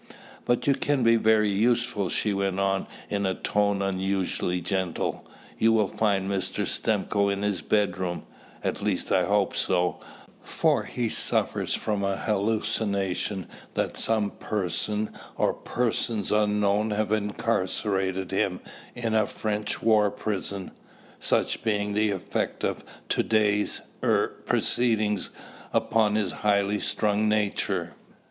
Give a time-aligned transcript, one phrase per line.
[0.45, 5.27] "But you can be very useful," she went on, in a tone unusually gentle.
[5.59, 6.65] "You will find Mr.
[6.65, 8.23] Stimcoe in his bedroom
[8.63, 9.99] at least, I hope so,
[10.41, 13.45] for he suffers from a hallucination
[13.75, 18.59] that some person or persons unknown have incarcerated him
[18.95, 20.71] in a French war prison,
[21.19, 25.29] such being the effect of to day's er proceedings
[25.71, 27.93] upon his highly strung nature.